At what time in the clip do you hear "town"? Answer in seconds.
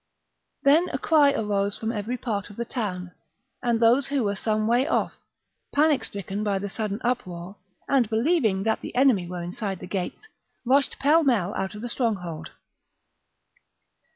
2.65-3.11